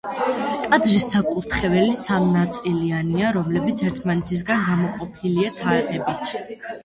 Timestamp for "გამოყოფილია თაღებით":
4.71-6.35